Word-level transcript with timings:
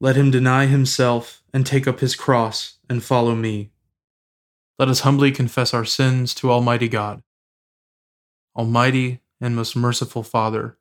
let 0.00 0.14
him 0.14 0.30
deny 0.30 0.66
himself 0.66 1.42
and 1.52 1.66
take 1.66 1.88
up 1.88 1.98
his 1.98 2.14
cross 2.14 2.78
and 2.88 3.02
follow 3.02 3.34
me. 3.34 3.70
Let 4.78 4.88
us 4.88 5.00
humbly 5.00 5.32
confess 5.32 5.74
our 5.74 5.84
sins 5.84 6.34
to 6.34 6.52
Almighty 6.52 6.88
God. 6.88 7.22
Almighty 8.54 9.20
and 9.40 9.56
most 9.56 9.74
merciful 9.74 10.22
Father, 10.22 10.78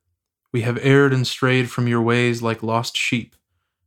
we 0.54 0.62
have 0.62 0.78
erred 0.84 1.14
and 1.14 1.26
strayed 1.26 1.72
from 1.72 1.88
your 1.88 2.02
ways 2.02 2.44
like 2.44 2.62
lost 2.62 2.96
sheep. 2.96 3.36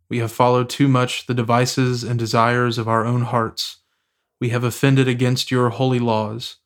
We 0.08 0.18
have 0.18 0.32
followed 0.32 0.68
too 0.68 0.88
much 0.88 1.26
the 1.26 1.34
devices 1.34 2.02
and 2.02 2.18
desires 2.18 2.76
of 2.76 2.88
our 2.88 3.04
own 3.04 3.22
hearts. 3.22 3.78
We 4.40 4.48
have 4.48 4.64
offended 4.64 5.06
against 5.06 5.52
your 5.52 5.70
holy 5.70 6.00
laws. 6.00 6.56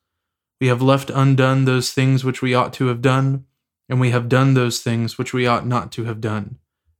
We 0.59 0.67
have 0.67 0.81
left 0.81 1.11
undone 1.11 1.65
those 1.65 1.93
things 1.93 2.23
which 2.23 2.41
we 2.41 2.55
ought 2.55 2.73
to 2.73 2.87
have 2.87 3.01
done, 3.01 3.45
and 3.87 3.99
we 3.99 4.09
have 4.09 4.27
done 4.27 4.55
those 4.55 4.79
things 4.81 5.19
which 5.19 5.33
we 5.33 5.45
ought 5.45 5.67
not 5.67 5.91
to 5.93 6.05
have 6.05 6.19
done 6.19 6.57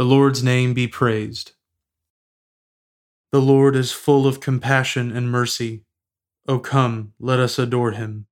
The 0.00 0.06
Lord's 0.06 0.42
name 0.42 0.72
be 0.72 0.88
praised. 0.88 1.52
The 3.32 3.38
Lord 3.42 3.76
is 3.76 3.92
full 3.92 4.26
of 4.26 4.40
compassion 4.40 5.14
and 5.14 5.30
mercy. 5.30 5.82
O 6.48 6.58
come, 6.58 7.12
let 7.20 7.38
us 7.38 7.58
adore 7.58 7.90
him. 7.90 8.24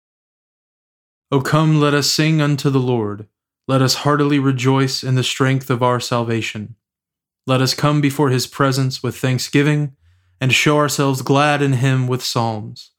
O 1.31 1.43
come, 1.43 1.78
let 1.78 1.93
us 1.93 2.10
sing 2.10 2.41
unto 2.41 2.70
the 2.70 2.81
Lord. 2.81 3.28
Let 3.66 3.82
us 3.82 3.97
heartily 3.97 4.38
rejoice 4.38 5.04
in 5.04 5.15
the 5.15 5.22
strength 5.22 5.69
of 5.69 5.82
our 5.82 6.00
salvation. 6.00 6.76
Let 7.47 7.60
us 7.60 7.75
come 7.75 8.00
before 8.00 8.31
his 8.31 8.47
presence 8.47 9.03
with 9.03 9.19
thanksgiving 9.19 9.94
and 10.41 10.54
show 10.54 10.78
ourselves 10.78 11.20
glad 11.20 11.60
in 11.60 11.75
him 11.75 12.06
with 12.06 12.25
psalms. 12.25 12.93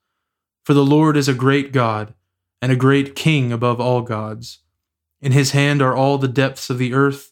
For 0.64 0.76
the 0.76 0.86
Lord 0.86 1.18
is 1.18 1.28
a 1.28 1.34
great 1.34 1.72
God 1.72 2.14
and 2.62 2.72
a 2.72 2.76
great 2.76 3.16
King 3.16 3.52
above 3.52 3.82
all 3.82 4.04
gods. 4.04 4.60
In 5.22 5.32
his 5.32 5.54
hand 5.54 5.82
are 5.82 5.96
all 5.96 6.20
the 6.20 6.28
depths 6.28 6.70
of 6.70 6.78
the 6.78 6.94
earth 6.94 7.32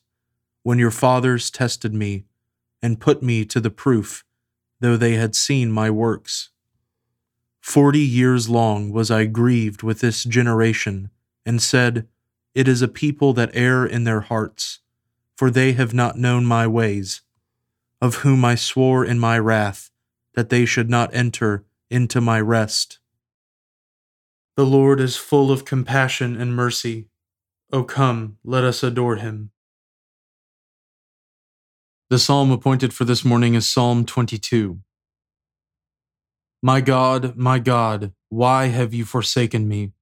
when 0.63 0.79
your 0.79 0.91
fathers 0.91 1.49
tested 1.49 1.93
me 1.93 2.25
and 2.81 2.99
put 2.99 3.21
me 3.21 3.45
to 3.45 3.59
the 3.59 3.69
proof, 3.69 4.23
though 4.79 4.97
they 4.97 5.13
had 5.13 5.35
seen 5.35 5.71
my 5.71 5.89
works. 5.89 6.49
Forty 7.61 7.99
years 7.99 8.49
long 8.49 8.91
was 8.91 9.11
I 9.11 9.25
grieved 9.25 9.83
with 9.83 9.99
this 9.99 10.23
generation, 10.23 11.11
and 11.45 11.61
said, 11.61 12.07
It 12.55 12.67
is 12.67 12.81
a 12.81 12.87
people 12.87 13.33
that 13.33 13.51
err 13.53 13.85
in 13.85 14.03
their 14.03 14.21
hearts, 14.21 14.79
for 15.35 15.51
they 15.51 15.73
have 15.73 15.93
not 15.93 16.17
known 16.17 16.45
my 16.45 16.67
ways, 16.67 17.21
of 18.01 18.17
whom 18.17 18.43
I 18.43 18.55
swore 18.55 19.05
in 19.05 19.19
my 19.19 19.37
wrath 19.37 19.91
that 20.33 20.49
they 20.49 20.65
should 20.65 20.89
not 20.89 21.13
enter 21.13 21.65
into 21.89 22.21
my 22.21 22.39
rest. 22.39 22.99
The 24.55 24.65
Lord 24.65 24.99
is 24.99 25.17
full 25.17 25.51
of 25.51 25.65
compassion 25.65 26.39
and 26.39 26.55
mercy. 26.55 27.07
O 27.71 27.83
come, 27.83 28.37
let 28.43 28.63
us 28.63 28.83
adore 28.83 29.17
him. 29.17 29.51
The 32.11 32.19
psalm 32.19 32.51
appointed 32.51 32.93
for 32.93 33.05
this 33.05 33.23
morning 33.23 33.53
is 33.53 33.69
Psalm 33.69 34.05
22. 34.05 34.81
My 36.61 36.81
God, 36.81 37.37
my 37.37 37.57
God, 37.57 38.11
why 38.27 38.65
have 38.65 38.93
you 38.93 39.05
forsaken 39.05 39.65
me, 39.65 39.93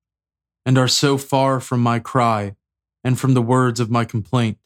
and 0.65 0.75
are 0.79 0.87
so 0.87 1.19
far 1.19 1.59
from 1.59 1.81
my 1.81 1.99
cry, 1.99 2.55
and 3.03 3.19
from 3.19 3.35
the 3.35 3.43
words 3.43 3.79
of 3.79 3.91
my 3.91 4.05
complaint? 4.05 4.57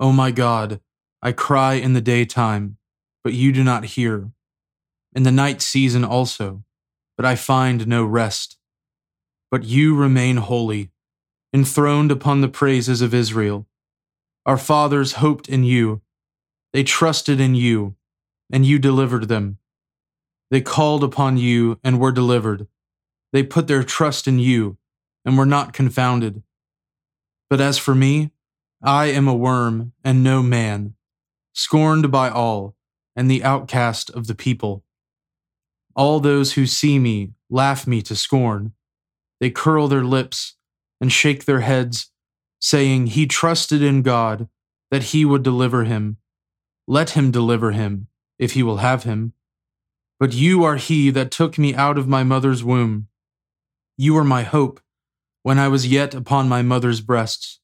O 0.00 0.10
my 0.10 0.32
God, 0.32 0.80
I 1.22 1.30
cry 1.30 1.74
in 1.74 1.92
the 1.92 2.00
daytime, 2.00 2.76
but 3.22 3.34
you 3.34 3.52
do 3.52 3.62
not 3.62 3.84
hear, 3.94 4.32
in 5.14 5.22
the 5.22 5.30
night 5.30 5.62
season 5.62 6.04
also, 6.04 6.64
but 7.16 7.24
I 7.24 7.36
find 7.36 7.86
no 7.86 8.04
rest. 8.04 8.58
But 9.48 9.62
you 9.62 9.94
remain 9.94 10.38
holy, 10.38 10.90
enthroned 11.54 12.10
upon 12.10 12.40
the 12.40 12.48
praises 12.48 13.00
of 13.00 13.14
Israel. 13.14 13.68
Our 14.44 14.58
fathers 14.58 15.12
hoped 15.12 15.48
in 15.48 15.62
you 15.62 16.02
they 16.72 16.82
trusted 16.82 17.40
in 17.40 17.54
you, 17.54 17.96
and 18.50 18.64
you 18.64 18.78
delivered 18.78 19.28
them. 19.28 19.58
They 20.50 20.60
called 20.60 21.02
upon 21.02 21.36
you 21.38 21.78
and 21.82 21.98
were 21.98 22.12
delivered. 22.12 22.66
They 23.32 23.42
put 23.42 23.66
their 23.66 23.82
trust 23.82 24.28
in 24.28 24.38
you 24.38 24.76
and 25.24 25.38
were 25.38 25.46
not 25.46 25.72
confounded. 25.72 26.42
But 27.48 27.60
as 27.60 27.78
for 27.78 27.94
me, 27.94 28.32
I 28.82 29.06
am 29.06 29.28
a 29.28 29.34
worm 29.34 29.92
and 30.04 30.24
no 30.24 30.42
man, 30.42 30.94
scorned 31.54 32.10
by 32.10 32.28
all, 32.30 32.74
and 33.14 33.30
the 33.30 33.44
outcast 33.44 34.10
of 34.10 34.26
the 34.26 34.34
people. 34.34 34.84
All 35.94 36.20
those 36.20 36.54
who 36.54 36.66
see 36.66 36.98
me 36.98 37.32
laugh 37.50 37.86
me 37.86 38.02
to 38.02 38.16
scorn. 38.16 38.72
They 39.40 39.50
curl 39.50 39.88
their 39.88 40.04
lips 40.04 40.56
and 41.00 41.12
shake 41.12 41.44
their 41.44 41.60
heads, 41.60 42.10
saying, 42.60 43.08
He 43.08 43.26
trusted 43.26 43.82
in 43.82 44.02
God 44.02 44.48
that 44.90 45.04
he 45.04 45.24
would 45.24 45.42
deliver 45.42 45.84
him. 45.84 46.16
Let 46.92 47.16
him 47.16 47.30
deliver 47.30 47.70
him, 47.70 48.08
if 48.38 48.52
he 48.52 48.62
will 48.62 48.76
have 48.88 49.04
him. 49.04 49.32
But 50.20 50.34
you 50.34 50.62
are 50.62 50.76
he 50.76 51.08
that 51.08 51.30
took 51.30 51.56
me 51.56 51.74
out 51.74 51.96
of 51.96 52.06
my 52.06 52.22
mother's 52.22 52.62
womb. 52.62 53.08
You 53.96 54.14
are 54.18 54.24
my 54.24 54.42
hope, 54.42 54.78
when 55.42 55.58
I 55.58 55.68
was 55.68 55.86
yet 55.86 56.12
upon 56.12 56.50
my 56.50 56.60
mother's 56.60 57.00
breasts. 57.00 57.60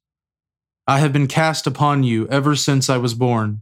I 0.86 1.00
have 1.00 1.12
been 1.12 1.26
cast 1.26 1.66
upon 1.66 2.04
you 2.04 2.26
ever 2.28 2.56
since 2.56 2.88
I 2.88 2.96
was 2.96 3.12
born. 3.12 3.60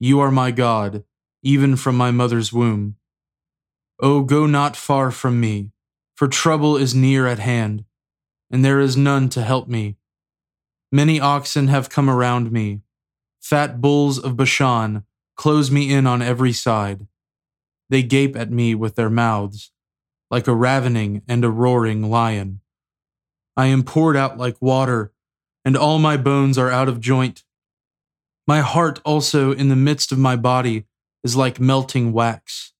You 0.00 0.18
are 0.18 0.32
my 0.32 0.50
God, 0.50 1.04
even 1.44 1.76
from 1.76 1.96
my 1.96 2.10
mother's 2.10 2.52
womb. 2.52 2.96
Oh, 4.00 4.22
go 4.24 4.46
not 4.46 4.74
far 4.74 5.12
from 5.12 5.38
me, 5.38 5.70
for 6.16 6.26
trouble 6.26 6.76
is 6.76 6.92
near 6.92 7.28
at 7.28 7.38
hand, 7.38 7.84
and 8.50 8.64
there 8.64 8.80
is 8.80 8.96
none 8.96 9.28
to 9.28 9.42
help 9.42 9.68
me. 9.68 9.94
Many 10.90 11.20
oxen 11.20 11.68
have 11.68 11.88
come 11.88 12.10
around 12.10 12.50
me 12.50 12.80
Fat 13.42 13.80
bulls 13.80 14.18
of 14.18 14.36
Bashan 14.36 15.04
close 15.36 15.70
me 15.70 15.92
in 15.92 16.06
on 16.06 16.22
every 16.22 16.52
side. 16.52 17.06
They 17.90 18.02
gape 18.02 18.36
at 18.36 18.50
me 18.50 18.74
with 18.74 18.94
their 18.94 19.10
mouths, 19.10 19.72
like 20.30 20.46
a 20.46 20.54
ravening 20.54 21.22
and 21.28 21.44
a 21.44 21.50
roaring 21.50 22.08
lion. 22.08 22.60
I 23.56 23.66
am 23.66 23.82
poured 23.82 24.16
out 24.16 24.38
like 24.38 24.62
water, 24.62 25.12
and 25.64 25.76
all 25.76 25.98
my 25.98 26.16
bones 26.16 26.56
are 26.56 26.70
out 26.70 26.88
of 26.88 27.00
joint. 27.00 27.44
My 28.46 28.60
heart 28.60 29.00
also 29.04 29.52
in 29.52 29.68
the 29.68 29.76
midst 29.76 30.12
of 30.12 30.18
my 30.18 30.36
body 30.36 30.86
is 31.24 31.36
like 31.36 31.60
melting 31.60 32.12
wax. 32.12 32.72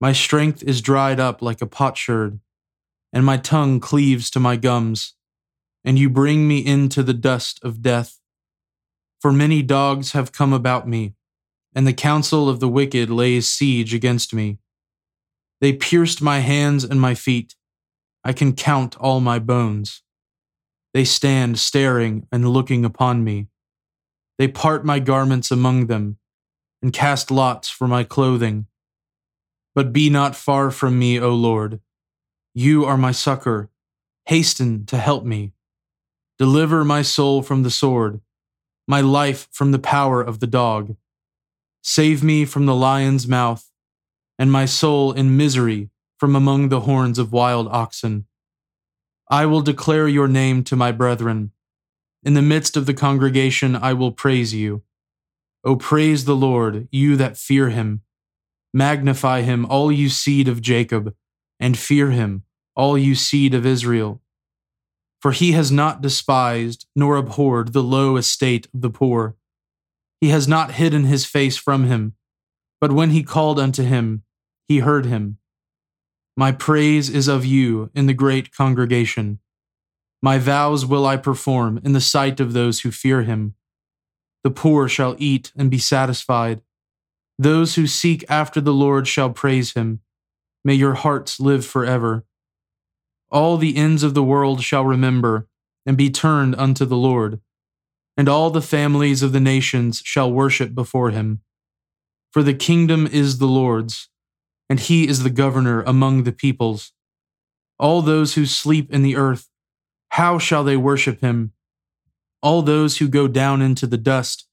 My 0.00 0.12
strength 0.12 0.62
is 0.62 0.80
dried 0.80 1.20
up 1.20 1.42
like 1.42 1.60
a 1.60 1.66
potsherd, 1.66 2.40
and 3.12 3.26
my 3.26 3.36
tongue 3.36 3.80
cleaves 3.80 4.30
to 4.30 4.40
my 4.40 4.56
gums. 4.56 5.14
And 5.84 5.98
you 5.98 6.08
bring 6.08 6.48
me 6.48 6.64
into 6.64 7.02
the 7.02 7.12
dust 7.12 7.60
of 7.62 7.82
death. 7.82 8.20
For 9.24 9.32
many 9.32 9.62
dogs 9.62 10.12
have 10.12 10.32
come 10.32 10.52
about 10.52 10.86
me, 10.86 11.14
and 11.74 11.86
the 11.86 11.94
counsel 11.94 12.46
of 12.46 12.60
the 12.60 12.68
wicked 12.68 13.08
lays 13.08 13.50
siege 13.50 13.94
against 13.94 14.34
me. 14.34 14.58
They 15.62 15.72
pierced 15.72 16.20
my 16.20 16.40
hands 16.40 16.84
and 16.84 17.00
my 17.00 17.14
feet. 17.14 17.54
I 18.22 18.34
can 18.34 18.52
count 18.52 18.98
all 18.98 19.20
my 19.20 19.38
bones. 19.38 20.02
They 20.92 21.06
stand 21.06 21.58
staring 21.58 22.26
and 22.30 22.50
looking 22.50 22.84
upon 22.84 23.24
me. 23.24 23.46
They 24.36 24.46
part 24.46 24.84
my 24.84 24.98
garments 24.98 25.50
among 25.50 25.86
them 25.86 26.18
and 26.82 26.92
cast 26.92 27.30
lots 27.30 27.70
for 27.70 27.88
my 27.88 28.04
clothing. 28.04 28.66
But 29.74 29.90
be 29.90 30.10
not 30.10 30.36
far 30.36 30.70
from 30.70 30.98
me, 30.98 31.18
O 31.18 31.32
Lord. 31.32 31.80
You 32.52 32.84
are 32.84 32.98
my 32.98 33.12
succor. 33.12 33.70
Hasten 34.26 34.84
to 34.84 34.98
help 34.98 35.24
me. 35.24 35.54
Deliver 36.38 36.84
my 36.84 37.00
soul 37.00 37.40
from 37.40 37.62
the 37.62 37.70
sword, 37.70 38.20
my 38.86 39.00
life 39.00 39.48
from 39.50 39.72
the 39.72 39.78
power 39.78 40.22
of 40.22 40.40
the 40.40 40.46
dog. 40.46 40.96
Save 41.82 42.22
me 42.22 42.44
from 42.44 42.66
the 42.66 42.74
lion's 42.74 43.26
mouth, 43.26 43.70
and 44.38 44.50
my 44.50 44.64
soul 44.64 45.12
in 45.12 45.36
misery 45.36 45.90
from 46.18 46.34
among 46.34 46.68
the 46.68 46.80
horns 46.80 47.18
of 47.18 47.32
wild 47.32 47.68
oxen. 47.68 48.26
I 49.30 49.46
will 49.46 49.62
declare 49.62 50.08
your 50.08 50.28
name 50.28 50.64
to 50.64 50.76
my 50.76 50.92
brethren. 50.92 51.52
In 52.22 52.34
the 52.34 52.42
midst 52.42 52.76
of 52.76 52.86
the 52.86 52.94
congregation, 52.94 53.76
I 53.76 53.92
will 53.92 54.12
praise 54.12 54.54
you. 54.54 54.82
O 55.64 55.76
praise 55.76 56.24
the 56.24 56.36
Lord, 56.36 56.88
you 56.90 57.16
that 57.16 57.36
fear 57.36 57.70
him. 57.70 58.02
Magnify 58.72 59.42
him, 59.42 59.64
all 59.66 59.92
you 59.92 60.08
seed 60.08 60.48
of 60.48 60.60
Jacob, 60.60 61.14
and 61.60 61.78
fear 61.78 62.10
him, 62.10 62.42
all 62.74 62.98
you 62.98 63.14
seed 63.14 63.54
of 63.54 63.64
Israel. 63.64 64.20
For 65.24 65.32
he 65.32 65.52
has 65.52 65.72
not 65.72 66.02
despised 66.02 66.84
nor 66.94 67.16
abhorred 67.16 67.72
the 67.72 67.82
low 67.82 68.18
estate 68.18 68.68
of 68.74 68.82
the 68.82 68.90
poor. 68.90 69.36
He 70.20 70.28
has 70.28 70.46
not 70.46 70.72
hidden 70.72 71.04
his 71.04 71.24
face 71.24 71.56
from 71.56 71.84
him, 71.84 72.12
but 72.78 72.92
when 72.92 73.08
he 73.08 73.22
called 73.22 73.58
unto 73.58 73.84
him, 73.84 74.24
he 74.68 74.80
heard 74.80 75.06
him. 75.06 75.38
My 76.36 76.52
praise 76.52 77.08
is 77.08 77.26
of 77.26 77.46
you 77.46 77.88
in 77.94 78.04
the 78.04 78.12
great 78.12 78.54
congregation. 78.54 79.38
My 80.20 80.36
vows 80.38 80.84
will 80.84 81.06
I 81.06 81.16
perform 81.16 81.80
in 81.82 81.94
the 81.94 82.02
sight 82.02 82.38
of 82.38 82.52
those 82.52 82.82
who 82.82 82.90
fear 82.90 83.22
him. 83.22 83.54
The 84.42 84.50
poor 84.50 84.90
shall 84.90 85.16
eat 85.18 85.52
and 85.56 85.70
be 85.70 85.78
satisfied. 85.78 86.60
Those 87.38 87.76
who 87.76 87.86
seek 87.86 88.26
after 88.28 88.60
the 88.60 88.74
Lord 88.74 89.08
shall 89.08 89.30
praise 89.30 89.72
him. 89.72 90.00
May 90.66 90.74
your 90.74 90.92
hearts 90.92 91.40
live 91.40 91.64
forever. 91.64 92.26
All 93.34 93.58
the 93.58 93.76
ends 93.76 94.02
of 94.02 94.14
the 94.14 94.22
world 94.22 94.62
shall 94.62 94.84
remember 94.84 95.48
and 95.84 95.96
be 95.96 96.08
turned 96.08 96.54
unto 96.54 96.86
the 96.86 96.96
Lord, 96.96 97.40
and 98.16 98.28
all 98.28 98.48
the 98.50 98.62
families 98.62 99.22
of 99.22 99.32
the 99.32 99.40
nations 99.40 100.00
shall 100.04 100.32
worship 100.32 100.74
before 100.74 101.10
him. 101.10 101.40
For 102.30 102.44
the 102.44 102.54
kingdom 102.54 103.06
is 103.06 103.38
the 103.38 103.46
Lord's, 103.46 104.08
and 104.70 104.78
he 104.78 105.08
is 105.08 105.24
the 105.24 105.30
governor 105.30 105.82
among 105.82 106.22
the 106.22 106.32
peoples. 106.32 106.92
All 107.78 108.00
those 108.02 108.34
who 108.34 108.46
sleep 108.46 108.90
in 108.90 109.02
the 109.02 109.16
earth 109.16 109.50
how 110.14 110.38
shall 110.38 110.62
they 110.62 110.76
worship 110.76 111.20
him? 111.22 111.54
All 112.40 112.62
those 112.62 112.98
who 112.98 113.08
go 113.08 113.26
down 113.26 113.60
into 113.60 113.84
the 113.84 113.98
dust, 113.98 114.46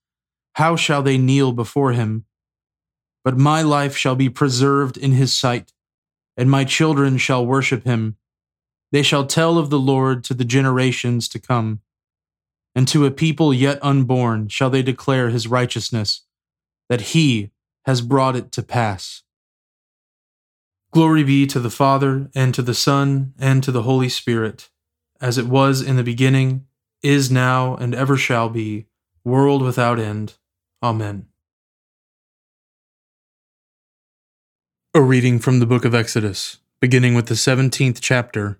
how 0.53 0.75
shall 0.75 1.03
they 1.03 1.19
kneel 1.19 1.51
before 1.51 1.91
him? 1.91 2.25
But 3.23 3.37
my 3.37 3.61
life 3.61 3.95
shall 3.95 4.15
be 4.15 4.27
preserved 4.27 4.97
in 4.97 5.11
his 5.11 5.37
sight, 5.37 5.71
and 6.35 6.49
my 6.49 6.65
children 6.65 7.19
shall 7.19 7.45
worship 7.45 7.83
him. 7.83 8.17
They 8.91 9.03
shall 9.03 9.25
tell 9.25 9.57
of 9.57 9.69
the 9.69 9.79
Lord 9.79 10.23
to 10.25 10.33
the 10.33 10.45
generations 10.45 11.27
to 11.29 11.39
come, 11.39 11.81
and 12.75 12.87
to 12.87 13.05
a 13.05 13.11
people 13.11 13.53
yet 13.53 13.79
unborn 13.81 14.47
shall 14.47 14.69
they 14.69 14.83
declare 14.83 15.29
his 15.29 15.47
righteousness, 15.47 16.23
that 16.89 17.01
he 17.01 17.51
has 17.85 18.01
brought 18.01 18.35
it 18.35 18.51
to 18.53 18.63
pass. 18.63 19.23
Glory 20.91 21.23
be 21.23 21.47
to 21.47 21.59
the 21.59 21.69
Father, 21.69 22.29
and 22.35 22.53
to 22.53 22.61
the 22.61 22.73
Son, 22.73 23.33
and 23.39 23.63
to 23.63 23.71
the 23.71 23.83
Holy 23.83 24.09
Spirit 24.09 24.69
as 25.21 25.37
it 25.37 25.45
was 25.45 25.81
in 25.81 25.95
the 25.95 26.03
beginning, 26.03 26.65
is 27.03 27.31
now, 27.31 27.75
and 27.75 27.93
ever 27.93 28.17
shall 28.17 28.49
be, 28.49 28.87
world 29.23 29.61
without 29.61 29.99
end. 29.99 30.33
Amen. 30.81 31.27
A 34.93 35.01
reading 35.01 35.39
from 35.39 35.59
the 35.59 35.65
book 35.67 35.85
of 35.85 35.93
Exodus, 35.93 36.57
beginning 36.81 37.13
with 37.13 37.27
the 37.27 37.35
17th 37.35 37.99
chapter, 38.01 38.59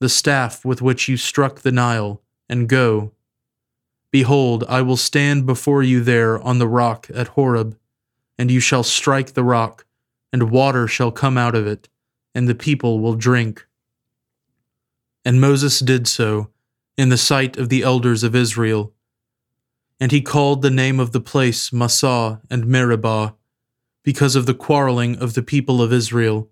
the 0.00 0.08
staff 0.08 0.64
with 0.64 0.82
which 0.82 1.08
you 1.08 1.16
struck 1.16 1.60
the 1.60 1.72
Nile, 1.72 2.20
and 2.48 2.68
go. 2.68 3.12
Behold, 4.10 4.64
I 4.68 4.82
will 4.82 4.96
stand 4.96 5.46
before 5.46 5.82
you 5.82 6.00
there 6.00 6.40
on 6.40 6.58
the 6.58 6.68
rock 6.68 7.08
at 7.14 7.28
Horeb, 7.28 7.78
and 8.38 8.50
you 8.50 8.58
shall 8.58 8.82
strike 8.82 9.34
the 9.34 9.44
rock, 9.44 9.86
and 10.32 10.50
water 10.50 10.88
shall 10.88 11.12
come 11.12 11.38
out 11.38 11.54
of 11.54 11.66
it 11.66 11.88
and 12.34 12.48
the 12.48 12.54
people 12.54 13.00
will 13.00 13.14
drink. 13.14 13.66
And 15.24 15.40
Moses 15.40 15.80
did 15.80 16.06
so 16.06 16.50
in 16.96 17.08
the 17.08 17.18
sight 17.18 17.56
of 17.56 17.68
the 17.68 17.82
elders 17.82 18.22
of 18.22 18.34
Israel. 18.34 18.92
And 19.98 20.12
he 20.12 20.22
called 20.22 20.62
the 20.62 20.70
name 20.70 20.98
of 20.98 21.12
the 21.12 21.20
place 21.20 21.72
Massah 21.72 22.40
and 22.50 22.66
Meribah, 22.66 23.34
because 24.02 24.34
of 24.34 24.46
the 24.46 24.54
quarreling 24.54 25.16
of 25.16 25.34
the 25.34 25.42
people 25.42 25.82
of 25.82 25.92
Israel, 25.92 26.48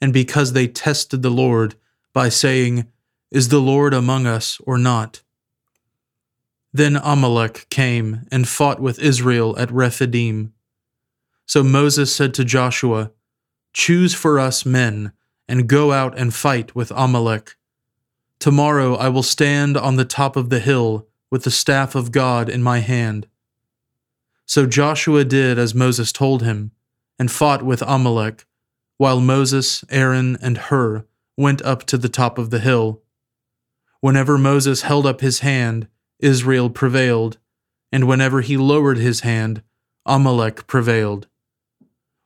and 0.00 0.12
because 0.12 0.52
they 0.52 0.68
tested 0.68 1.22
the 1.22 1.30
Lord 1.30 1.74
by 2.14 2.30
saying, 2.30 2.86
Is 3.30 3.50
the 3.50 3.60
Lord 3.60 3.92
among 3.92 4.26
us 4.26 4.58
or 4.64 4.78
not? 4.78 5.22
Then 6.72 6.96
Amalek 6.96 7.66
came 7.68 8.26
and 8.32 8.48
fought 8.48 8.80
with 8.80 8.98
Israel 8.98 9.58
at 9.58 9.70
Rephidim. 9.70 10.54
So 11.44 11.62
Moses 11.62 12.14
said 12.14 12.32
to 12.34 12.44
Joshua, 12.44 13.10
Choose 13.74 14.14
for 14.14 14.38
us 14.38 14.64
men, 14.64 15.12
and 15.46 15.68
go 15.68 15.92
out 15.92 16.16
and 16.16 16.32
fight 16.32 16.74
with 16.74 16.90
Amalek. 16.94 17.56
Tomorrow 18.38 18.94
I 18.94 19.08
will 19.08 19.22
stand 19.22 19.76
on 19.76 19.96
the 19.96 20.04
top 20.04 20.36
of 20.36 20.48
the 20.48 20.60
hill 20.60 21.06
with 21.30 21.44
the 21.44 21.50
staff 21.50 21.94
of 21.94 22.12
God 22.12 22.48
in 22.48 22.62
my 22.62 22.78
hand. 22.78 23.26
So 24.46 24.66
Joshua 24.66 25.24
did 25.24 25.58
as 25.58 25.74
Moses 25.74 26.12
told 26.12 26.42
him, 26.42 26.70
and 27.18 27.30
fought 27.30 27.62
with 27.62 27.82
Amalek, 27.82 28.46
while 28.96 29.20
Moses, 29.20 29.84
Aaron, 29.90 30.38
and 30.40 30.58
Hur 30.58 31.04
went 31.36 31.62
up 31.62 31.84
to 31.84 31.98
the 31.98 32.08
top 32.08 32.38
of 32.38 32.50
the 32.50 32.60
hill. 32.60 33.02
Whenever 34.00 34.38
Moses 34.38 34.82
held 34.82 35.06
up 35.06 35.20
his 35.20 35.40
hand, 35.40 35.88
Israel 36.20 36.70
prevailed, 36.70 37.38
and 37.90 38.06
whenever 38.06 38.40
he 38.40 38.56
lowered 38.56 38.98
his 38.98 39.20
hand, 39.20 39.62
Amalek 40.06 40.66
prevailed. 40.66 41.26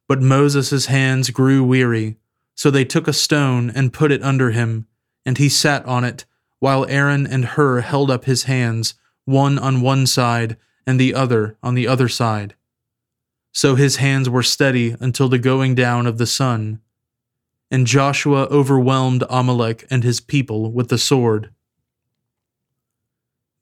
But 0.09 0.23
Moses' 0.23 0.87
hands 0.87 1.31
grew 1.31 1.63
weary, 1.63 2.17
so 2.55 2.71
they 2.71 2.85
took 2.85 3.07
a 3.07 3.13
stone 3.13 3.71
and 3.71 3.93
put 3.93 4.11
it 4.11 4.23
under 4.23 4.51
him, 4.51 4.87
and 5.25 5.39
he 5.39 5.49
sat 5.49 5.85
on 5.85 6.05
it, 6.05 6.25
while 6.59 6.87
Aaron 6.89 7.27
and 7.27 7.45
Hur 7.45 7.81
held 7.83 8.11
up 8.11 8.25
his 8.25 8.45
hands, 8.45 8.95
one 9.25 9.59
on 9.59 9.81
one 9.81 10.07
side 10.07 10.57
and 10.87 10.99
the 10.99 11.15
other 11.15 11.57
on 11.63 11.75
the 11.75 11.87
other 11.87 12.09
side. 12.09 12.55
So 13.53 13.75
his 13.75 13.97
hands 13.97 14.29
were 14.29 14.43
steady 14.43 14.97
until 15.01 15.29
the 15.29 15.39
going 15.39 15.75
down 15.75 16.07
of 16.07 16.19
the 16.19 16.27
sun. 16.27 16.81
And 17.71 17.87
Joshua 17.87 18.47
overwhelmed 18.47 19.25
Amalek 19.29 19.87
and 19.91 20.03
his 20.03 20.21
people 20.21 20.73
with 20.73 20.89
the 20.89 20.99
sword. 20.99 21.51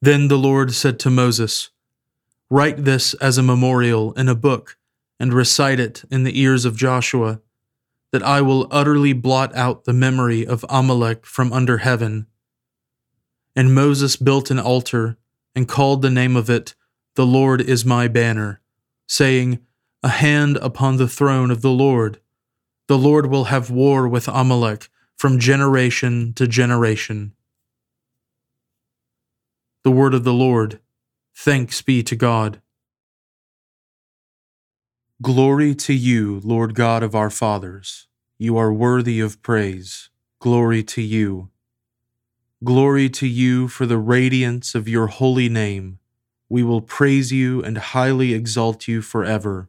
Then 0.01 0.29
the 0.29 0.39
Lord 0.39 0.73
said 0.73 0.99
to 1.01 1.11
Moses, 1.11 1.71
Write 2.49 2.85
this 2.85 3.15
as 3.15 3.39
a 3.39 3.43
memorial 3.43 4.13
in 4.13 4.29
a 4.29 4.35
book, 4.35 4.79
and 5.19 5.35
recite 5.35 5.81
it 5.81 6.05
in 6.11 6.23
the 6.23 6.39
ears 6.41 6.65
of 6.65 6.77
Joshua, 6.77 7.41
that 8.13 8.23
I 8.23 8.41
will 8.41 8.69
utterly 8.71 9.13
blot 9.13 9.55
out 9.57 9.85
the 9.85 9.93
memory 9.93 10.47
of 10.47 10.65
Amalek 10.69 11.27
from 11.27 11.53
under 11.53 11.79
heaven. 11.79 12.27
And 13.57 13.75
Moses 13.75 14.15
built 14.17 14.51
an 14.51 14.61
altar, 14.61 15.17
and 15.55 15.67
called 15.67 16.03
the 16.03 16.11
name 16.11 16.37
of 16.37 16.49
it, 16.49 16.75
The 17.15 17.27
Lord 17.27 17.61
is 17.61 17.85
my 17.85 18.07
banner, 18.07 18.61
saying, 19.09 19.59
A 20.03 20.09
hand 20.09 20.59
upon 20.59 20.99
the 20.99 21.09
throne 21.09 21.51
of 21.51 21.63
the 21.63 21.71
Lord. 21.71 22.21
The 22.89 22.99
Lord 22.99 23.27
will 23.27 23.45
have 23.45 23.69
war 23.71 24.07
with 24.07 24.29
Amalek 24.29 24.89
from 25.17 25.41
generation 25.41 26.33
to 26.35 26.47
generation. 26.47 27.33
The 29.83 29.91
word 29.91 30.15
of 30.15 30.23
the 30.23 30.33
Lord. 30.33 30.79
Thanks 31.35 31.83
be 31.83 32.03
to 32.05 32.15
God. 32.15 32.61
Glory 35.21 35.75
to 35.75 35.95
you, 35.95 36.41
Lord 36.45 36.75
God 36.75 37.03
of 37.03 37.15
our 37.15 37.31
fathers. 37.31 38.07
You 38.39 38.57
are 38.57 38.73
worthy 38.73 39.19
of 39.19 39.43
praise. 39.43 40.11
Glory 40.39 40.83
to 40.85 41.03
you. 41.03 41.51
Glory 42.63 43.09
to 43.11 43.27
you 43.27 43.67
for 43.67 43.87
the 43.87 43.99
radiance 43.99 44.75
of 44.75 44.89
your 44.89 45.09
holy 45.09 45.49
name. 45.49 45.99
We 46.49 46.63
will 46.63 46.83
praise 46.83 47.33
you 47.33 47.63
and 47.63 47.79
highly 47.79 48.33
exalt 48.33 48.87
you 48.87 49.03
forever. 49.03 49.69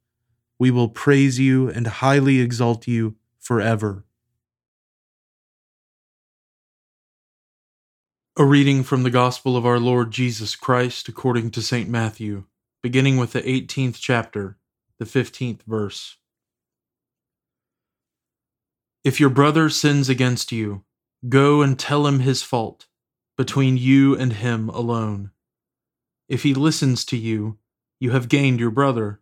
We 0.61 0.69
will 0.69 0.89
praise 0.89 1.39
you 1.39 1.69
and 1.69 1.87
highly 1.87 2.39
exalt 2.39 2.87
you 2.87 3.15
forever. 3.39 4.05
A 8.37 8.45
reading 8.45 8.83
from 8.83 9.01
the 9.01 9.09
Gospel 9.09 9.57
of 9.57 9.65
our 9.65 9.79
Lord 9.79 10.11
Jesus 10.11 10.55
Christ 10.55 11.09
according 11.09 11.49
to 11.49 11.63
St. 11.63 11.89
Matthew, 11.89 12.43
beginning 12.83 13.17
with 13.17 13.33
the 13.33 13.41
18th 13.41 13.97
chapter, 13.99 14.59
the 14.99 15.05
15th 15.05 15.63
verse. 15.63 16.17
If 19.03 19.19
your 19.19 19.31
brother 19.31 19.67
sins 19.67 20.09
against 20.09 20.51
you, 20.51 20.83
go 21.27 21.63
and 21.63 21.79
tell 21.79 22.05
him 22.05 22.19
his 22.19 22.43
fault, 22.43 22.85
between 23.35 23.77
you 23.77 24.15
and 24.15 24.33
him 24.33 24.69
alone. 24.69 25.31
If 26.29 26.43
he 26.43 26.53
listens 26.53 27.03
to 27.05 27.17
you, 27.17 27.57
you 27.99 28.11
have 28.11 28.29
gained 28.29 28.59
your 28.59 28.69
brother. 28.69 29.21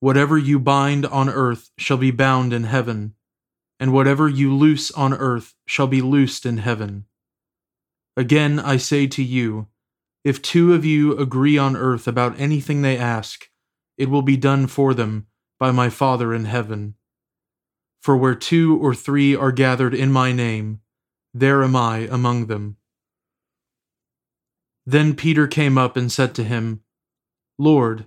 whatever 0.00 0.36
you 0.36 0.58
bind 0.58 1.06
on 1.06 1.28
earth 1.28 1.70
shall 1.78 1.98
be 1.98 2.10
bound 2.10 2.52
in 2.52 2.64
heaven, 2.64 3.14
and 3.78 3.92
whatever 3.92 4.28
you 4.28 4.54
loose 4.54 4.90
on 4.92 5.14
earth 5.14 5.54
shall 5.66 5.86
be 5.86 6.00
loosed 6.00 6.44
in 6.44 6.58
heaven. 6.58 7.04
Again, 8.16 8.58
I 8.58 8.76
say 8.76 9.06
to 9.06 9.22
you, 9.22 9.68
if 10.24 10.42
two 10.42 10.74
of 10.74 10.84
you 10.84 11.16
agree 11.16 11.56
on 11.56 11.76
earth 11.76 12.06
about 12.06 12.38
anything 12.38 12.82
they 12.82 12.98
ask, 12.98 13.48
it 13.96 14.10
will 14.10 14.22
be 14.22 14.36
done 14.36 14.66
for 14.66 14.92
them 14.92 15.26
by 15.58 15.70
my 15.70 15.88
Father 15.88 16.34
in 16.34 16.44
heaven. 16.44 16.94
For 18.02 18.16
where 18.16 18.34
two 18.34 18.78
or 18.78 18.94
three 18.94 19.34
are 19.36 19.52
gathered 19.52 19.94
in 19.94 20.10
my 20.10 20.32
name, 20.32 20.80
there 21.32 21.62
am 21.62 21.76
I 21.76 22.08
among 22.10 22.46
them. 22.46 22.76
Then 24.84 25.14
Peter 25.14 25.46
came 25.46 25.78
up 25.78 25.96
and 25.96 26.10
said 26.10 26.34
to 26.34 26.44
him, 26.44 26.82
Lord, 27.58 28.06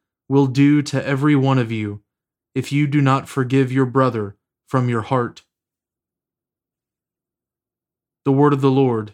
will 0.31 0.47
do 0.47 0.81
to 0.81 1.05
every 1.05 1.35
one 1.35 1.59
of 1.59 1.73
you, 1.73 2.01
if 2.55 2.71
you 2.71 2.87
do 2.87 3.01
not 3.01 3.27
forgive 3.27 3.69
your 3.69 3.85
brother 3.85 4.37
from 4.65 4.87
your 4.87 5.01
heart. 5.01 5.41
The 8.23 8.31
word 8.31 8.53
of 8.53 8.61
the 8.61 8.71
Lord. 8.71 9.11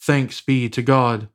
Thanks 0.00 0.40
be 0.40 0.68
to 0.68 0.80
God. 0.80 1.28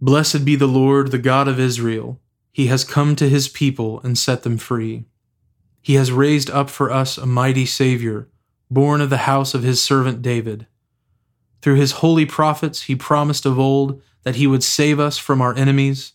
Blessed 0.00 0.44
be 0.44 0.56
the 0.56 0.66
Lord, 0.66 1.12
the 1.12 1.18
God 1.18 1.46
of 1.46 1.60
Israel. 1.60 2.20
He 2.50 2.66
has 2.66 2.82
come 2.82 3.14
to 3.14 3.28
his 3.28 3.46
people 3.46 4.00
and 4.00 4.18
set 4.18 4.42
them 4.42 4.58
free. 4.58 5.04
He 5.82 5.94
has 5.94 6.10
raised 6.10 6.50
up 6.50 6.68
for 6.68 6.90
us 6.90 7.16
a 7.16 7.26
mighty 7.26 7.64
Savior, 7.64 8.28
born 8.68 9.00
of 9.00 9.08
the 9.08 9.18
house 9.18 9.54
of 9.54 9.62
his 9.62 9.80
servant 9.80 10.20
David. 10.20 10.66
Through 11.60 11.76
his 11.76 11.92
holy 11.92 12.26
prophets, 12.26 12.82
he 12.82 12.96
promised 12.96 13.46
of 13.46 13.56
old 13.56 14.02
that 14.24 14.34
he 14.34 14.48
would 14.48 14.64
save 14.64 14.98
us 14.98 15.16
from 15.16 15.40
our 15.40 15.54
enemies, 15.54 16.14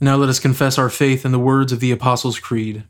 Now 0.00 0.16
let 0.16 0.30
us 0.30 0.40
confess 0.40 0.78
our 0.78 0.88
faith 0.88 1.24
in 1.24 1.32
the 1.32 1.38
words 1.38 1.72
of 1.72 1.80
the 1.80 1.92
Apostles' 1.92 2.38
Creed. 2.38 2.84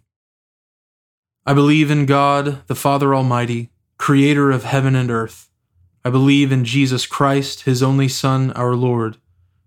I 1.45 1.53
believe 1.55 1.91
in 1.91 2.07
God, 2.07 2.67
the 2.69 2.75
Father 2.75 3.15
Almighty, 3.15 3.71
creator 3.99 4.51
of 4.51 4.65
heaven 4.65 4.95
and 4.95 5.11
earth. 5.11 5.51
I 6.05 6.11
believe 6.11 6.53
in 6.53 6.65
Jesus 6.65 7.07
Christ, 7.07 7.63
his 7.63 7.83
only 7.83 8.07
Son, 8.09 8.53
our 8.53 8.77
Lord. 8.77 9.17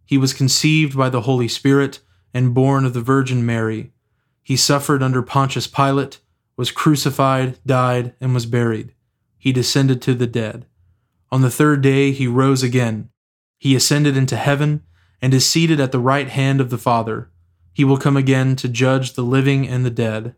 He 0.05 0.17
was 0.17 0.33
conceived 0.33 0.97
by 0.97 1.09
the 1.09 1.21
Holy 1.21 1.47
Spirit 1.47 1.99
and 2.33 2.53
born 2.53 2.85
of 2.85 2.93
the 2.93 3.01
Virgin 3.01 3.45
Mary. 3.45 3.91
He 4.41 4.55
suffered 4.55 5.03
under 5.03 5.21
Pontius 5.21 5.67
Pilate 5.67 6.19
was 6.55 6.71
crucified, 6.71 7.57
died, 7.65 8.13
and 8.21 8.33
was 8.33 8.45
buried. 8.45 8.93
He 9.37 9.51
descended 9.51 10.01
to 10.03 10.13
the 10.13 10.27
dead. 10.27 10.65
On 11.31 11.41
the 11.41 11.49
third 11.49 11.81
day 11.81 12.11
he 12.11 12.27
rose 12.27 12.63
again. 12.63 13.09
He 13.57 13.75
ascended 13.75 14.15
into 14.15 14.37
heaven 14.37 14.83
and 15.21 15.33
is 15.33 15.49
seated 15.49 15.79
at 15.79 15.91
the 15.91 15.99
right 15.99 16.29
hand 16.29 16.61
of 16.61 16.69
the 16.69 16.77
Father. 16.77 17.29
He 17.73 17.83
will 17.83 17.97
come 17.97 18.15
again 18.15 18.55
to 18.57 18.69
judge 18.69 19.13
the 19.13 19.23
living 19.23 19.67
and 19.67 19.85
the 19.85 19.89
dead. 19.89 20.35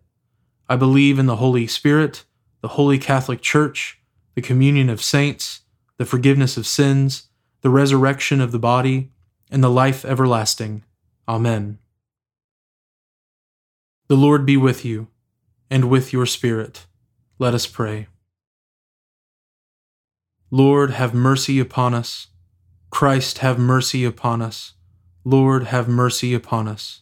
I 0.68 0.76
believe 0.76 1.20
in 1.20 1.26
the 1.26 1.36
Holy 1.36 1.68
Spirit, 1.68 2.24
the 2.62 2.70
Holy 2.70 2.98
Catholic 2.98 3.42
Church, 3.42 4.00
the 4.34 4.42
communion 4.42 4.90
of 4.90 5.02
saints, 5.02 5.62
the 5.98 6.06
forgiveness 6.06 6.58
of 6.58 6.66
sins, 6.66 7.28
the 7.62 7.70
resurrection 7.70 8.42
of 8.42 8.52
the 8.52 8.60
body, 8.60 9.12
and 9.52 9.64
the 9.64 9.70
life 9.70 10.06
everlasting. 10.06 10.84
Amen. 11.28 11.80
The 14.08 14.16
Lord 14.16 14.46
be 14.46 14.58
with 14.58 14.86
you 14.86 15.08
and 15.70 15.90
with 15.90 16.14
your 16.14 16.26
Spirit. 16.26 16.86
Let 17.38 17.54
us 17.54 17.68
pray. 17.68 18.08
Lord, 20.52 20.92
have 20.92 21.14
mercy 21.14 21.60
upon 21.60 21.94
us. 21.94 22.28
Christ, 22.90 23.40
have 23.40 23.60
mercy 23.60 24.06
upon 24.06 24.42
us. 24.42 24.74
Lord, 25.24 25.66
have 25.66 25.88
mercy 25.88 26.34
upon 26.34 26.68
us. 26.68 27.02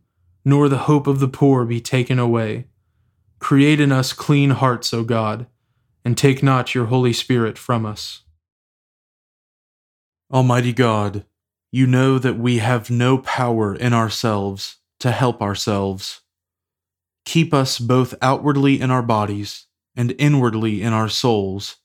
nor 0.43 0.67
the 0.67 0.79
hope 0.79 1.07
of 1.07 1.19
the 1.19 1.27
poor 1.27 1.65
be 1.65 1.79
taken 1.79 2.19
away. 2.19 2.67
Create 3.39 3.79
in 3.79 3.91
us 3.91 4.13
clean 4.13 4.51
hearts, 4.51 4.93
O 4.93 5.03
God, 5.03 5.47
and 6.03 6.17
take 6.17 6.41
not 6.41 6.73
your 6.73 6.85
Holy 6.85 7.13
Spirit 7.13 7.57
from 7.57 7.85
us. 7.85 8.23
Almighty 10.31 10.73
God, 10.73 11.25
you 11.71 11.87
know 11.87 12.17
that 12.19 12.37
we 12.37 12.57
have 12.57 12.89
no 12.89 13.17
power 13.17 13.75
in 13.75 13.93
ourselves 13.93 14.77
to 14.99 15.11
help 15.11 15.41
ourselves. 15.41 16.21
Keep 17.25 17.53
us 17.53 17.79
both 17.79 18.13
outwardly 18.21 18.79
in 18.79 18.91
our 18.91 19.01
bodies 19.01 19.67
and 19.95 20.15
inwardly 20.17 20.81
in 20.81 20.93
our 20.93 21.09
souls, 21.09 21.77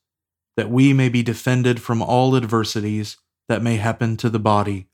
that 0.55 0.69
we 0.69 0.93
may 0.93 1.09
be 1.09 1.23
defended 1.23 1.81
from 1.81 2.01
all 2.01 2.35
adversities 2.35 3.17
that 3.47 3.61
may 3.61 3.77
happen 3.77 4.17
to 4.17 4.29
the 4.29 4.39
body, 4.39 4.87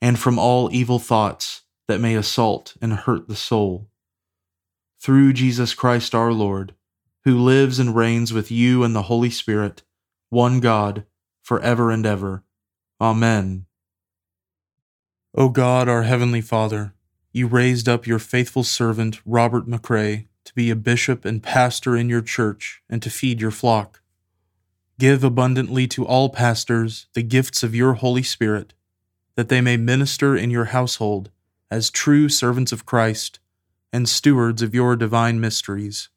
and 0.00 0.18
from 0.18 0.38
all 0.38 0.72
evil 0.72 0.98
thoughts 0.98 1.61
that 1.88 2.00
may 2.00 2.14
assault 2.14 2.74
and 2.80 2.92
hurt 2.92 3.28
the 3.28 3.36
soul. 3.36 3.88
Through 5.00 5.32
Jesus 5.32 5.74
Christ 5.74 6.14
our 6.14 6.32
Lord, 6.32 6.74
who 7.24 7.38
lives 7.38 7.78
and 7.78 7.94
reigns 7.94 8.32
with 8.32 8.50
you 8.50 8.84
and 8.84 8.94
the 8.94 9.02
Holy 9.02 9.30
Spirit, 9.30 9.82
one 10.30 10.60
God, 10.60 11.04
for 11.42 11.60
ever 11.60 11.90
and 11.90 12.06
ever. 12.06 12.44
Amen. 13.00 13.66
O 15.34 15.48
God, 15.48 15.88
our 15.88 16.02
heavenly 16.02 16.40
Father, 16.40 16.94
you 17.32 17.46
raised 17.46 17.88
up 17.88 18.06
your 18.06 18.18
faithful 18.18 18.62
servant, 18.62 19.20
Robert 19.24 19.66
Machray, 19.66 20.28
to 20.44 20.54
be 20.54 20.70
a 20.70 20.76
bishop 20.76 21.24
and 21.24 21.42
pastor 21.42 21.96
in 21.96 22.08
your 22.08 22.20
church 22.20 22.82
and 22.90 23.02
to 23.02 23.10
feed 23.10 23.40
your 23.40 23.50
flock. 23.50 24.02
Give 24.98 25.24
abundantly 25.24 25.86
to 25.88 26.06
all 26.06 26.28
pastors 26.28 27.06
the 27.14 27.22
gifts 27.22 27.62
of 27.62 27.74
your 27.74 27.94
Holy 27.94 28.22
Spirit, 28.22 28.74
that 29.34 29.48
they 29.48 29.60
may 29.60 29.76
minister 29.76 30.36
in 30.36 30.50
your 30.50 30.66
household 30.66 31.30
as 31.72 31.88
true 31.88 32.28
servants 32.28 32.70
of 32.70 32.84
Christ 32.84 33.38
and 33.94 34.06
stewards 34.06 34.60
of 34.60 34.74
your 34.74 34.94
divine 34.94 35.40
mysteries. 35.40 36.10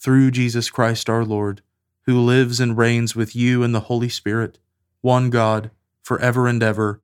Through 0.00 0.32
Jesus 0.32 0.70
Christ 0.70 1.08
our 1.08 1.24
Lord, 1.24 1.62
who 2.06 2.20
lives 2.20 2.58
and 2.58 2.76
reigns 2.76 3.14
with 3.14 3.36
you 3.36 3.62
in 3.62 3.70
the 3.70 3.86
Holy 3.86 4.08
Spirit, 4.08 4.58
one 5.02 5.30
God, 5.30 5.70
for 6.02 6.18
ever 6.18 6.48
and 6.48 6.60
ever. 6.64 7.00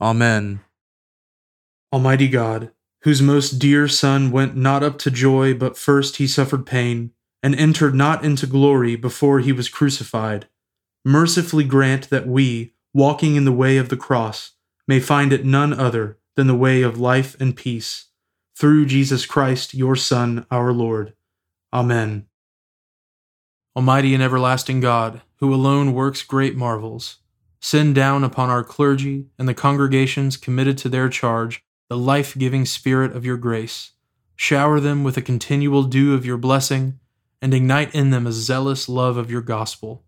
Amen. 0.00 0.60
Almighty 1.92 2.26
God, 2.26 2.70
whose 3.00 3.20
most 3.20 3.58
dear 3.58 3.86
Son 3.86 4.30
went 4.30 4.56
not 4.56 4.82
up 4.82 4.96
to 5.00 5.10
joy, 5.10 5.52
but 5.52 5.76
first 5.76 6.16
he 6.16 6.26
suffered 6.26 6.64
pain, 6.64 7.10
and 7.42 7.54
entered 7.54 7.94
not 7.94 8.24
into 8.24 8.46
glory 8.46 8.96
before 8.96 9.40
he 9.40 9.52
was 9.52 9.68
crucified, 9.68 10.48
mercifully 11.04 11.64
grant 11.64 12.08
that 12.08 12.26
we, 12.26 12.72
walking 12.94 13.36
in 13.36 13.44
the 13.44 13.52
way 13.52 13.76
of 13.76 13.90
the 13.90 13.96
cross, 13.96 14.52
may 14.88 14.98
find 14.98 15.34
it 15.34 15.44
none 15.44 15.74
other 15.74 16.16
than 16.36 16.46
the 16.46 16.54
way 16.54 16.82
of 16.82 16.98
life 16.98 17.38
and 17.40 17.56
peace. 17.56 18.06
Through 18.56 18.86
Jesus 18.86 19.26
Christ, 19.26 19.74
your 19.74 19.96
Son, 19.96 20.46
our 20.50 20.72
Lord. 20.72 21.14
Amen. 21.72 22.26
Almighty 23.76 24.14
and 24.14 24.22
everlasting 24.22 24.80
God, 24.80 25.22
who 25.36 25.52
alone 25.52 25.92
works 25.92 26.22
great 26.22 26.56
marvels, 26.56 27.18
send 27.60 27.94
down 27.94 28.22
upon 28.22 28.50
our 28.50 28.62
clergy 28.62 29.26
and 29.38 29.48
the 29.48 29.54
congregations 29.54 30.36
committed 30.36 30.78
to 30.78 30.88
their 30.88 31.08
charge 31.08 31.64
the 31.88 31.96
life 31.98 32.36
giving 32.38 32.64
Spirit 32.64 33.14
of 33.14 33.24
your 33.24 33.36
grace. 33.36 33.92
Shower 34.36 34.80
them 34.80 35.04
with 35.04 35.16
a 35.16 35.22
continual 35.22 35.82
dew 35.82 36.14
of 36.14 36.24
your 36.24 36.38
blessing, 36.38 36.98
and 37.42 37.52
ignite 37.52 37.94
in 37.94 38.10
them 38.10 38.26
a 38.26 38.32
zealous 38.32 38.88
love 38.88 39.16
of 39.16 39.30
your 39.30 39.42
gospel. 39.42 40.02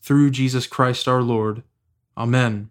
Through 0.00 0.30
Jesus 0.30 0.66
Christ 0.66 1.06
our 1.06 1.22
Lord. 1.22 1.62
Amen. 2.16 2.70